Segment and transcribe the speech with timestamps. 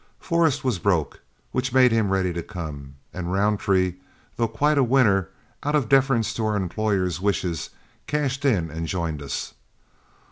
[0.19, 1.19] Forrest was broke,
[1.51, 3.97] which made him ready to come, and Roundtree,
[4.35, 5.29] though quite a winner,
[5.61, 7.69] out of deference to our employer's wishes,
[8.07, 9.53] cashed in and joined us.